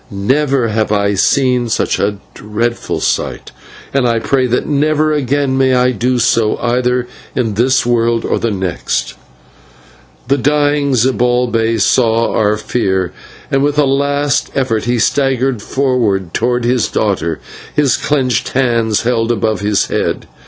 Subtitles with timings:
[0.09, 3.51] Never have I seen such a dreadful sight,
[3.93, 8.39] and I pray that never again may I do so either in this world or
[8.39, 9.13] the next.
[10.27, 13.13] The dying Zibalbay saw our fear,
[13.51, 17.39] and with a last effort he staggered forward towards his daughter,
[17.75, 20.25] his clenched hands held above his head.